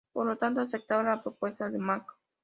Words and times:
Por 0.13 0.25
lo 0.25 0.35
tanto, 0.35 0.61
acepta 0.61 1.03
la 1.03 1.21
propuesta 1.21 1.69
de 1.69 1.77
Mac. 1.77 2.17